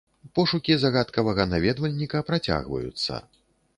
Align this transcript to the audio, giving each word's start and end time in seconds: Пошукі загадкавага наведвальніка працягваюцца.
Пошукі 0.37 0.77
загадкавага 0.83 1.45
наведвальніка 1.53 2.25
працягваюцца. 2.31 3.23